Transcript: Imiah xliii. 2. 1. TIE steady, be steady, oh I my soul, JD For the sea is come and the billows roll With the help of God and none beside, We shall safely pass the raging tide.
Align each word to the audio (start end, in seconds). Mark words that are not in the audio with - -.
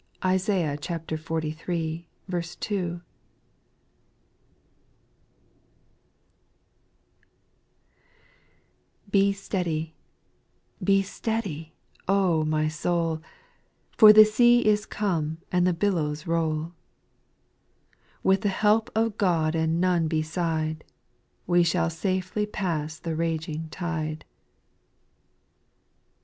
Imiah 0.23 0.79
xliii. 0.81 2.05
2. 2.27 3.01
1. 3.01 3.01
TIE 9.11 9.31
steady, 9.31 9.95
be 10.83 11.01
steady, 11.03 11.75
oh 12.07 12.41
I 12.41 12.45
my 12.45 12.67
soul, 12.67 13.17
JD 13.17 13.23
For 13.95 14.11
the 14.11 14.25
sea 14.25 14.65
is 14.65 14.87
come 14.87 15.37
and 15.51 15.67
the 15.67 15.71
billows 15.73 16.25
roll 16.25 16.73
With 18.23 18.41
the 18.41 18.49
help 18.49 18.89
of 18.95 19.19
God 19.19 19.53
and 19.53 19.79
none 19.79 20.07
beside, 20.07 20.83
We 21.45 21.61
shall 21.61 21.91
safely 21.91 22.47
pass 22.47 22.97
the 22.97 23.15
raging 23.15 23.69
tide. 23.69 24.25